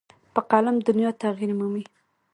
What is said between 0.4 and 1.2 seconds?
قلم دنیا